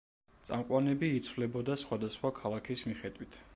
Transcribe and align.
წამყვანები 0.47 1.09
იცვლებოდა 1.17 1.77
სხვადასხვა 1.83 2.35
ქალაქის 2.41 2.87
მიხედვით. 2.91 3.43